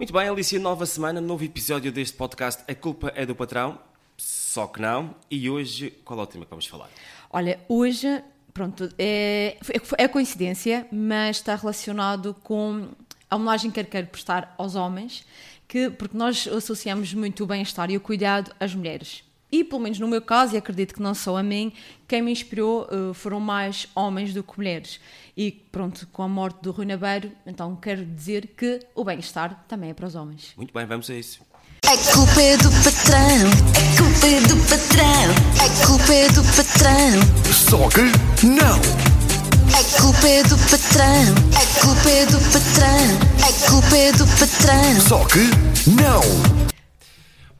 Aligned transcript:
Muito 0.00 0.14
bem, 0.14 0.26
Alicia, 0.26 0.58
nova 0.58 0.86
semana, 0.86 1.20
novo 1.20 1.44
episódio 1.44 1.92
deste 1.92 2.16
podcast 2.16 2.64
A 2.66 2.74
Culpa 2.74 3.12
é 3.14 3.26
do 3.26 3.34
Patrão, 3.34 3.78
só 4.16 4.66
que 4.66 4.80
não. 4.80 5.14
E 5.30 5.50
hoje, 5.50 5.90
qual 6.06 6.18
é 6.18 6.22
o 6.22 6.26
tema 6.26 6.46
que 6.46 6.48
vamos 6.48 6.66
falar? 6.66 6.88
Olha, 7.30 7.60
hoje, 7.68 8.24
pronto, 8.54 8.88
é, 8.98 9.58
é 9.98 10.08
coincidência, 10.08 10.86
mas 10.90 11.36
está 11.36 11.54
relacionado 11.54 12.34
com 12.42 12.88
a 13.28 13.36
homenagem 13.36 13.70
que 13.70 13.84
quero 13.84 14.06
prestar 14.06 14.54
aos 14.56 14.74
homens, 14.74 15.22
que, 15.68 15.90
porque 15.90 16.16
nós 16.16 16.48
associamos 16.48 17.12
muito 17.12 17.44
o 17.44 17.46
bem-estar 17.46 17.90
e 17.90 17.96
o 17.98 18.00
cuidado 18.00 18.54
às 18.58 18.74
mulheres. 18.74 19.22
E, 19.52 19.64
pelo 19.64 19.80
menos 19.80 19.98
no 19.98 20.06
meu 20.06 20.22
caso, 20.22 20.54
e 20.54 20.58
acredito 20.58 20.94
que 20.94 21.02
não 21.02 21.14
só 21.14 21.36
a 21.36 21.42
mim, 21.42 21.72
quem 22.06 22.22
me 22.22 22.30
inspirou 22.30 22.86
uh, 22.90 23.12
foram 23.14 23.40
mais 23.40 23.88
homens 23.94 24.32
do 24.32 24.42
que 24.42 24.56
mulheres. 24.56 25.00
E 25.36 25.50
pronto, 25.50 26.06
com 26.12 26.22
a 26.22 26.28
morte 26.28 26.60
do 26.62 26.70
Rui 26.70 26.86
Nabeiro, 26.86 27.32
então 27.46 27.74
quero 27.76 28.04
dizer 28.04 28.48
que 28.56 28.80
o 28.94 29.02
bem-estar 29.04 29.64
também 29.66 29.90
é 29.90 29.94
para 29.94 30.06
os 30.06 30.14
homens. 30.14 30.52
Muito 30.56 30.72
bem, 30.72 30.86
vamos 30.86 31.10
a 31.10 31.14
isso. 31.14 31.40
É 31.84 31.96
culpa 32.12 32.40
é 32.40 32.56
do 32.56 32.70
patrão, 32.84 33.50
é 33.74 33.96
culpa 33.96 34.26
é 34.26 34.40
do 34.46 34.56
patrão, 34.68 35.30
é 35.64 35.86
culpa 35.86 36.14
é 36.14 36.28
do 36.28 36.42
patrão, 36.54 37.52
Só 37.52 37.88
que 37.88 38.46
não! 38.46 39.10
é 39.72 40.00
culpa 40.00 40.28
é 40.28 40.42
do 40.42 40.56
patrão, 40.58 41.34
é 41.58 41.80
culpa 41.80 42.10
é 42.10 42.26
do 42.26 42.38
patrão, 42.52 43.48
é 43.48 43.70
culpa 43.70 43.96
é 43.96 44.12
do 44.12 44.26
patrão. 44.26 45.00
Só 45.00 45.24
que 45.26 45.40
não! 45.90 46.20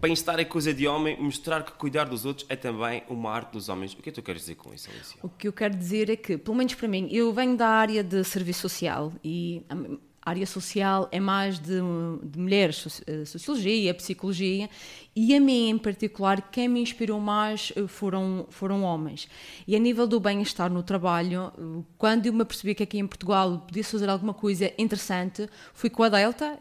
Bem-estar 0.00 0.40
é 0.40 0.46
coisa 0.46 0.72
de 0.72 0.88
homem, 0.88 1.14
mostrar 1.20 1.62
que 1.62 1.72
cuidar 1.72 2.04
dos 2.04 2.24
outros 2.24 2.46
é 2.48 2.56
também 2.56 3.02
uma 3.06 3.30
arte 3.30 3.52
dos 3.52 3.68
homens. 3.68 3.92
O 3.92 3.96
que 3.96 4.08
é 4.08 4.12
que 4.12 4.12
tu 4.12 4.22
queres 4.22 4.40
dizer 4.40 4.54
com 4.54 4.72
isso, 4.72 4.88
Alicia? 4.90 5.20
O 5.22 5.28
que 5.28 5.46
eu 5.46 5.52
quero 5.52 5.76
dizer 5.76 6.08
é 6.08 6.16
que, 6.16 6.38
pelo 6.38 6.56
menos 6.56 6.74
para 6.74 6.88
mim, 6.88 7.06
eu 7.12 7.30
venho 7.34 7.54
da 7.54 7.68
área 7.68 8.02
de 8.02 8.24
serviço 8.24 8.62
social 8.62 9.12
e 9.22 9.62
a 9.68 10.30
área 10.30 10.46
social 10.46 11.06
é 11.12 11.20
mais 11.20 11.58
de, 11.58 11.80
de 12.22 12.38
mulheres, 12.38 13.02
eh, 13.06 13.26
sociologia, 13.26 13.92
psicologia, 13.92 14.70
e 15.14 15.34
a 15.34 15.40
mim 15.40 15.68
em 15.68 15.76
particular, 15.76 16.50
quem 16.50 16.66
me 16.66 16.80
inspirou 16.80 17.20
mais 17.20 17.70
eh, 17.76 17.86
foram, 17.86 18.46
foram 18.48 18.82
homens. 18.82 19.28
E 19.68 19.76
a 19.76 19.78
nível 19.78 20.06
do 20.06 20.18
bem-estar 20.18 20.72
no 20.72 20.82
trabalho, 20.82 21.52
eh, 21.58 21.82
quando 21.98 22.24
eu 22.24 22.32
me 22.32 22.40
apercebi 22.40 22.74
que 22.74 22.82
aqui 22.82 22.98
em 22.98 23.06
Portugal 23.06 23.58
podia 23.66 23.84
fazer 23.84 24.08
alguma 24.08 24.32
coisa 24.32 24.72
interessante, 24.78 25.46
fui 25.74 25.90
com 25.90 26.02
a 26.04 26.08
Delta. 26.08 26.58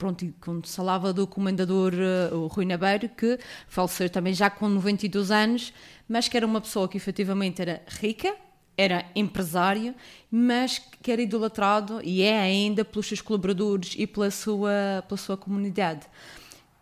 Pronto, 0.00 0.26
quando 0.40 0.66
falava 0.66 1.12
do 1.12 1.26
comendador 1.26 1.92
o 2.32 2.46
Rui 2.46 2.64
Nabeiro, 2.64 3.06
que 3.10 3.38
faleceu 3.68 4.08
também 4.08 4.32
já 4.32 4.48
com 4.48 4.66
92 4.66 5.30
anos, 5.30 5.74
mas 6.08 6.26
que 6.26 6.38
era 6.38 6.46
uma 6.46 6.58
pessoa 6.58 6.88
que 6.88 6.96
efetivamente 6.96 7.60
era 7.60 7.82
rica, 7.86 8.34
era 8.78 9.04
empresário, 9.14 9.94
mas 10.30 10.78
que 11.02 11.12
era 11.12 11.20
idolatrado 11.20 12.00
e 12.02 12.22
é 12.22 12.40
ainda 12.40 12.82
pelos 12.82 13.08
seus 13.08 13.20
colaboradores 13.20 13.94
e 13.98 14.06
pela 14.06 14.30
sua, 14.30 15.04
pela 15.06 15.18
sua 15.18 15.36
comunidade. 15.36 16.06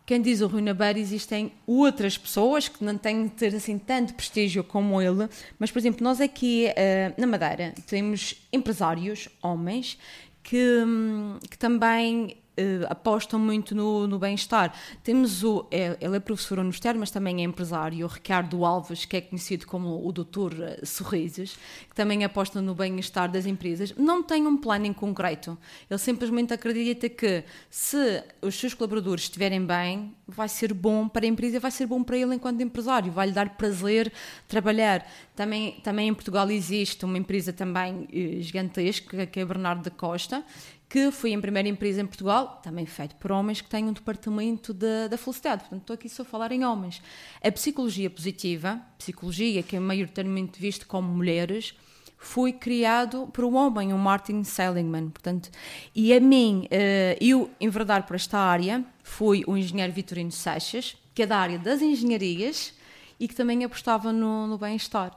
Quem 0.05 0.21
diz 0.21 0.39
o 0.39 0.47
Rui 0.47 0.61
Nabeiro, 0.61 0.97
existem 0.97 1.51
outras 1.67 2.17
pessoas 2.17 2.69
que 2.69 2.83
não 2.85 2.97
têm 2.97 3.25
de 3.25 3.31
ter 3.31 3.53
assim 3.53 3.77
tanto 3.77 4.13
prestígio 4.13 4.63
como 4.63 5.01
ele, 5.01 5.27
mas, 5.59 5.69
por 5.69 5.77
exemplo, 5.77 6.05
nós 6.05 6.21
aqui 6.21 6.67
eh, 6.67 7.13
na 7.17 7.27
Madeira 7.27 7.75
temos 7.85 8.33
empresários, 8.51 9.27
homens, 9.43 9.99
que, 10.41 10.83
hum, 10.85 11.37
que 11.49 11.57
também 11.57 12.37
eh, 12.59 12.85
apostam 12.89 13.39
muito 13.39 13.73
no, 13.73 14.05
no 14.05 14.19
bem-estar. 14.19 14.73
Temos 15.01 15.43
o, 15.43 15.65
é- 15.71 15.97
ele 16.01 16.17
é 16.17 16.19
professor 16.19 16.59
universitário, 16.59 16.99
mas 16.99 17.09
também 17.09 17.39
é 17.39 17.43
empresário, 17.43 18.05
o 18.05 18.09
Ricardo 18.09 18.65
Alves, 18.65 19.05
que 19.05 19.15
é 19.15 19.21
conhecido 19.21 19.65
como 19.65 20.05
o 20.05 20.11
doutor 20.11 20.53
eh, 20.59 20.81
Sorrisos, 20.83 21.57
que 21.87 21.95
também 21.95 22.25
aposta 22.25 22.61
no 22.61 22.75
bem-estar 22.75 23.31
das 23.31 23.45
empresas. 23.45 23.93
Não 23.97 24.21
tem 24.21 24.45
um 24.45 24.57
plano 24.57 24.85
em 24.85 24.93
concreto. 24.93 25.57
Ele 25.89 25.97
simplesmente 25.97 26.53
acredita 26.53 27.07
que 27.07 27.45
se 27.69 28.23
os 28.41 28.55
seus 28.55 28.73
colaboradores 28.73 29.23
estiverem 29.23 29.65
bem, 29.65 30.13
vai 30.27 30.49
ser 30.49 30.73
bom 30.73 31.07
para 31.07 31.25
a 31.25 31.29
empresa, 31.29 31.59
vai 31.59 31.71
ser 31.71 31.85
bom 31.85 32.03
para 32.03 32.17
ele 32.17 32.35
enquanto 32.35 32.61
empresário, 32.61 33.11
vai-lhe 33.11 33.31
dar 33.33 33.51
prazer 33.51 34.11
trabalhar. 34.47 35.09
Também, 35.35 35.79
também 35.81 36.09
em 36.09 36.13
Portugal 36.13 36.51
existe 36.51 37.05
uma 37.05 37.17
empresa 37.17 37.53
também 37.53 38.07
eh, 38.11 38.41
gigantesca, 38.41 39.25
que 39.25 39.39
é 39.39 39.43
a 39.43 39.45
Bernardo 39.45 39.83
da 39.83 39.91
Costa, 39.91 40.43
que 40.89 41.11
foi 41.11 41.35
a 41.35 41.39
primeira 41.39 41.69
empresa 41.69 42.01
em 42.01 42.05
Portugal, 42.07 42.59
também 42.63 42.85
feito 42.85 43.15
por 43.17 43.31
homens, 43.31 43.61
que 43.61 43.69
tem 43.69 43.85
um 43.85 43.93
departamento 43.93 44.73
da, 44.73 45.07
da 45.07 45.17
felicidade. 45.17 45.61
Portanto, 45.61 45.81
estou 45.81 45.93
aqui 45.93 46.09
só 46.09 46.23
a 46.23 46.25
falar 46.25 46.51
em 46.51 46.65
homens. 46.65 46.99
A 47.43 47.51
psicologia 47.51 48.09
positiva, 48.09 48.81
psicologia 48.97 49.61
que 49.61 49.75
é 49.75 49.79
maioritariamente 49.79 50.59
visto 50.59 50.87
como 50.87 51.07
mulheres, 51.07 51.75
foi 52.17 52.51
criado 52.51 53.27
por 53.27 53.45
um 53.45 53.55
homem, 53.55 53.93
o 53.93 53.97
Martin 53.99 54.43
Seligman. 54.43 55.09
Portanto, 55.09 55.51
e 55.95 56.11
a 56.11 56.19
mim, 56.19 56.67
eh, 56.71 57.15
eu 57.21 57.51
enverdar 57.61 58.05
por 58.07 58.15
esta 58.15 58.39
área, 58.39 58.83
foi 59.03 59.43
o 59.45 59.55
engenheiro 59.55 59.93
Vitorino 59.93 60.31
Seixas, 60.31 60.97
que 61.13 61.21
é 61.21 61.25
da 61.25 61.37
área 61.37 61.59
das 61.59 61.81
engenharias 61.81 62.73
e 63.19 63.27
que 63.27 63.35
também 63.35 63.63
apostava 63.63 64.11
no, 64.11 64.47
no 64.47 64.57
bem-estar. 64.57 65.11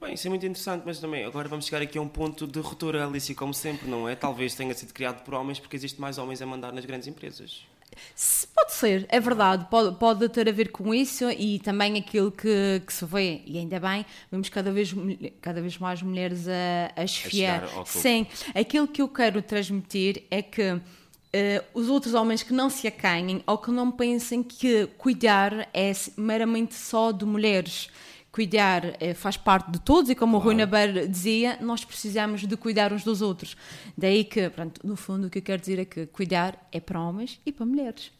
Bem, 0.00 0.14
isso 0.14 0.26
é 0.26 0.30
muito 0.30 0.46
interessante, 0.46 0.82
mas 0.86 0.98
também 0.98 1.24
agora 1.24 1.46
vamos 1.48 1.66
chegar 1.66 1.82
aqui 1.82 1.98
a 1.98 2.00
um 2.00 2.08
ponto 2.08 2.46
de 2.46 2.58
ruptura, 2.60 3.04
Alicia, 3.06 3.34
como 3.34 3.52
sempre, 3.52 3.86
não 3.88 4.08
é? 4.08 4.14
Talvez 4.14 4.54
tenha 4.54 4.72
sido 4.72 4.94
criado 4.94 5.22
por 5.22 5.34
homens 5.34 5.58
porque 5.58 5.76
existe 5.76 6.00
mais 6.00 6.16
homens 6.16 6.40
a 6.40 6.46
mandar 6.46 6.72
nas 6.72 6.86
grandes 6.86 7.06
empresas. 7.06 7.60
Se- 8.14 8.46
Pode 8.54 8.72
ser, 8.72 9.04
é 9.10 9.18
verdade, 9.20 9.66
pode, 9.70 9.96
pode 9.96 10.28
ter 10.30 10.48
a 10.48 10.52
ver 10.52 10.70
com 10.70 10.94
isso 10.94 11.28
e 11.30 11.58
também 11.58 11.98
aquilo 11.98 12.30
que, 12.30 12.80
que 12.86 12.92
se 12.92 13.04
vê, 13.04 13.42
e 13.44 13.58
ainda 13.58 13.78
bem, 13.80 14.06
vemos 14.30 14.48
cada 14.48 14.70
vez, 14.72 14.94
cada 15.42 15.60
vez 15.60 15.76
mais 15.76 16.00
mulheres 16.00 16.46
a, 16.48 16.92
a 16.96 17.04
esfiar. 17.04 17.68
topo. 17.68 17.86
Sim, 17.86 18.26
aquilo 18.54 18.86
que 18.88 19.02
eu 19.02 19.08
quero 19.08 19.42
transmitir 19.42 20.22
é 20.30 20.40
que 20.40 20.80
eh, 21.32 21.62
os 21.74 21.88
outros 21.88 22.14
homens 22.14 22.42
que 22.42 22.52
não 22.54 22.70
se 22.70 22.86
acanhem 22.86 23.42
ou 23.46 23.58
que 23.58 23.70
não 23.72 23.90
pensem 23.90 24.42
que 24.42 24.86
cuidar 24.96 25.68
é 25.74 25.92
meramente 26.16 26.74
só 26.74 27.10
de 27.12 27.24
mulheres. 27.26 27.90
Cuidar 28.32 28.96
eh, 29.00 29.12
faz 29.12 29.36
parte 29.36 29.72
de 29.72 29.80
todos 29.80 30.08
e 30.08 30.14
como 30.14 30.36
o 30.36 30.40
Rui 30.40 30.54
Naber 30.54 31.08
dizia, 31.08 31.58
nós 31.60 31.84
precisamos 31.84 32.46
de 32.46 32.56
cuidar 32.56 32.92
uns 32.92 33.02
dos 33.02 33.22
outros. 33.22 33.56
Daí 33.98 34.22
que, 34.22 34.48
pronto, 34.50 34.80
no 34.86 34.94
fundo 34.94 35.26
o 35.26 35.30
que 35.30 35.38
eu 35.38 35.42
quero 35.42 35.60
dizer 35.60 35.80
é 35.80 35.84
que 35.84 36.06
cuidar 36.06 36.68
é 36.70 36.78
para 36.78 37.00
homens 37.00 37.40
e 37.44 37.50
para 37.50 37.66
mulheres. 37.66 38.12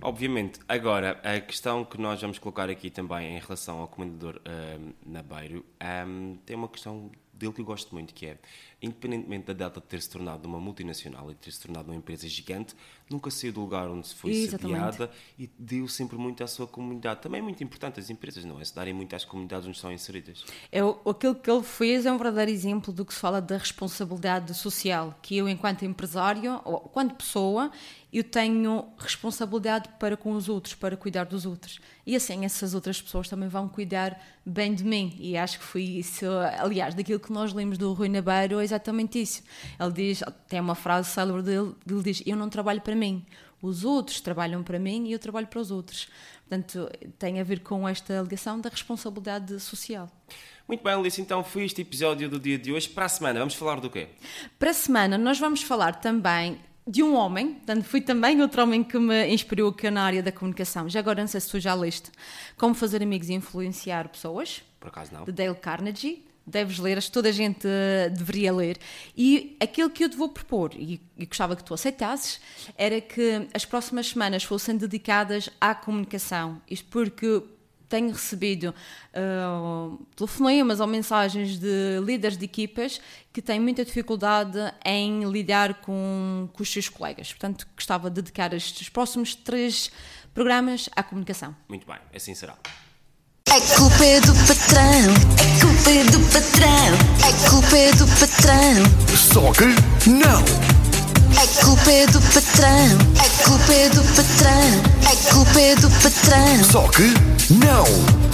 Obviamente, 0.00 0.60
agora, 0.68 1.20
a 1.24 1.40
questão 1.40 1.84
que 1.84 2.00
nós 2.00 2.20
vamos 2.20 2.38
colocar 2.38 2.70
aqui 2.70 2.90
também 2.90 3.36
em 3.36 3.40
relação 3.40 3.78
ao 3.78 3.88
comendador 3.88 4.40
ahm, 4.44 4.92
Nabeiro, 5.04 5.64
ahm, 5.80 6.36
tem 6.46 6.54
uma 6.54 6.68
questão 6.68 7.10
dele 7.36 7.52
que 7.52 7.60
eu 7.60 7.64
gosto 7.64 7.94
muito, 7.94 8.14
que 8.14 8.26
é, 8.26 8.38
independentemente 8.82 9.46
da 9.46 9.52
Delta 9.52 9.80
ter 9.80 10.00
se 10.00 10.10
tornado 10.10 10.46
uma 10.46 10.58
multinacional 10.58 11.30
e 11.30 11.34
ter 11.34 11.50
se 11.50 11.60
tornado 11.60 11.90
uma 11.90 11.96
empresa 11.96 12.28
gigante, 12.28 12.74
nunca 13.08 13.30
saiu 13.30 13.52
do 13.52 13.60
lugar 13.60 13.88
onde 13.88 14.08
se 14.08 14.14
foi 14.14 14.32
Exatamente. 14.32 14.74
sediada 14.74 15.10
e 15.38 15.48
deu 15.58 15.86
sempre 15.88 16.16
muito 16.16 16.42
à 16.42 16.46
sua 16.46 16.66
comunidade. 16.66 17.20
Também 17.20 17.40
é 17.40 17.42
muito 17.42 17.62
importante 17.62 18.00
as 18.00 18.10
empresas, 18.10 18.44
não 18.44 18.60
é? 18.60 18.64
Se 18.64 18.74
darem 18.74 18.92
muito 18.94 19.14
às 19.14 19.24
comunidades 19.24 19.66
onde 19.66 19.76
estão 19.76 19.92
inseridas. 19.92 20.44
É, 20.72 20.80
aquilo 20.80 21.34
que 21.34 21.50
ele 21.50 21.62
fez 21.62 22.06
é 22.06 22.12
um 22.12 22.18
verdadeiro 22.18 22.50
exemplo 22.50 22.92
do 22.92 23.04
que 23.04 23.14
se 23.14 23.20
fala 23.20 23.40
da 23.40 23.56
responsabilidade 23.56 24.54
social, 24.54 25.18
que 25.22 25.36
eu, 25.36 25.48
enquanto 25.48 25.84
empresário, 25.84 26.60
ou 26.64 26.84
enquanto 26.86 27.14
pessoa, 27.14 27.70
eu 28.16 28.24
tenho 28.24 28.88
responsabilidade 28.96 29.90
para 30.00 30.16
com 30.16 30.32
os 30.32 30.48
outros, 30.48 30.74
para 30.74 30.96
cuidar 30.96 31.24
dos 31.24 31.44
outros. 31.44 31.80
E 32.06 32.16
assim, 32.16 32.46
essas 32.46 32.72
outras 32.72 33.00
pessoas 33.02 33.28
também 33.28 33.46
vão 33.46 33.68
cuidar 33.68 34.18
bem 34.44 34.74
de 34.74 34.82
mim. 34.84 35.14
E 35.18 35.36
acho 35.36 35.58
que 35.58 35.64
foi 35.64 35.82
isso, 35.82 36.24
aliás, 36.58 36.94
daquilo 36.94 37.20
que 37.20 37.30
nós 37.30 37.52
lemos 37.52 37.76
do 37.76 37.92
Rui 37.92 38.08
Nabeiro, 38.08 38.58
é 38.58 38.64
exatamente 38.64 39.20
isso. 39.20 39.42
Ele 39.78 39.92
diz, 39.92 40.22
tem 40.48 40.58
uma 40.60 40.74
frase 40.74 41.10
célebre 41.10 41.42
dele, 41.42 41.74
ele 41.86 42.02
diz, 42.02 42.22
eu 42.24 42.36
não 42.36 42.48
trabalho 42.48 42.80
para 42.80 42.94
mim, 42.94 43.22
os 43.60 43.84
outros 43.84 44.18
trabalham 44.18 44.62
para 44.62 44.78
mim 44.78 45.08
e 45.08 45.12
eu 45.12 45.18
trabalho 45.18 45.46
para 45.46 45.60
os 45.60 45.70
outros. 45.70 46.08
Portanto, 46.48 46.88
tem 47.18 47.38
a 47.38 47.44
ver 47.44 47.60
com 47.60 47.86
esta 47.86 48.18
alegação 48.18 48.58
da 48.58 48.70
responsabilidade 48.70 49.60
social. 49.60 50.08
Muito 50.66 50.82
bem, 50.82 50.94
Alice, 50.94 51.20
então 51.20 51.44
foi 51.44 51.64
este 51.64 51.82
episódio 51.82 52.30
do 52.30 52.40
dia 52.40 52.58
de 52.58 52.72
hoje. 52.72 52.88
Para 52.88 53.04
a 53.04 53.08
semana, 53.10 53.40
vamos 53.40 53.54
falar 53.54 53.78
do 53.78 53.90
quê? 53.90 54.08
Para 54.58 54.70
a 54.70 54.74
semana, 54.74 55.18
nós 55.18 55.38
vamos 55.38 55.60
falar 55.60 55.96
também 55.96 56.58
de 56.86 57.02
um 57.02 57.14
homem, 57.16 57.54
portanto, 57.54 57.82
foi 57.84 58.00
também 58.00 58.40
outro 58.40 58.62
homem 58.62 58.84
que 58.84 58.98
me 58.98 59.26
inspirou 59.28 59.70
aqui 59.70 59.90
na 59.90 60.04
área 60.04 60.22
da 60.22 60.30
comunicação. 60.30 60.88
Já 60.88 61.00
agora, 61.00 61.20
não 61.20 61.26
sei 61.26 61.40
se 61.40 61.50
tu 61.50 61.58
já 61.58 61.74
leste 61.74 62.12
Como 62.56 62.74
Fazer 62.74 63.02
Amigos 63.02 63.28
e 63.28 63.34
Influenciar 63.34 64.08
Pessoas, 64.08 64.62
Por 64.78 64.88
acaso 64.88 65.12
não? 65.12 65.24
de 65.24 65.32
Dale 65.32 65.56
Carnegie. 65.56 66.24
Deves 66.48 66.78
ler, 66.78 66.96
acho 66.96 67.08
que 67.08 67.12
toda 67.12 67.28
a 67.28 67.32
gente 67.32 67.66
eh, 67.66 68.08
deveria 68.08 68.52
ler. 68.52 68.78
E 69.16 69.56
aquilo 69.58 69.90
que 69.90 70.04
eu 70.04 70.08
te 70.08 70.16
vou 70.16 70.28
propor, 70.28 70.70
e, 70.76 71.00
e 71.18 71.26
gostava 71.26 71.56
que 71.56 71.64
tu 71.64 71.74
aceitasses, 71.74 72.40
era 72.78 73.00
que 73.00 73.48
as 73.52 73.64
próximas 73.64 74.06
semanas 74.10 74.44
fossem 74.44 74.76
dedicadas 74.76 75.50
à 75.60 75.74
comunicação. 75.74 76.62
Isto 76.70 76.86
porque 76.88 77.42
tenho 77.88 78.10
recebido 78.10 78.74
uh, 79.14 80.06
telefonemas 80.16 80.80
ou 80.80 80.86
mensagens 80.86 81.58
de 81.58 82.00
líderes 82.04 82.36
de 82.36 82.44
equipas 82.44 83.00
que 83.32 83.40
têm 83.42 83.60
muita 83.60 83.84
dificuldade 83.84 84.58
em 84.84 85.24
lidar 85.30 85.74
com, 85.82 86.48
com 86.52 86.62
os 86.62 86.72
seus 86.72 86.88
colegas. 86.88 87.32
Portanto, 87.32 87.66
gostava 87.74 88.10
de 88.10 88.22
dedicar 88.22 88.52
estes 88.52 88.88
próximos 88.88 89.34
três 89.34 89.90
programas 90.34 90.88
à 90.94 91.02
comunicação. 91.02 91.54
Muito 91.68 91.86
bem, 91.86 91.98
assim 92.14 92.34
será. 92.34 92.56
É 93.48 93.60
culpa 93.76 94.04
é 94.04 94.20
do 94.20 94.34
patrão, 94.34 95.14
é 95.38 95.60
culpa 95.60 95.90
é 95.90 96.04
do 96.04 96.20
patrão, 96.32 96.92
é 97.24 97.48
culpa 97.48 97.76
é 97.76 97.92
do 97.92 98.06
patrão, 98.18 99.16
Só 99.16 99.52
que 99.52 100.10
não! 100.10 100.76
é 101.40 101.46
culpa 101.64 101.90
é 101.92 102.06
do 102.06 102.20
patrão. 102.20 102.98
a 103.18 103.44
culpa 103.44 103.72
é 103.72 103.88
do 103.90 104.02
patrão, 104.14 104.70
a 105.06 105.32
culpa 105.32 105.60
é 105.60 105.74
do 105.76 105.90
patrão. 106.02 106.64
Só 106.64 106.88
que 106.88 107.35
não. 107.50 108.25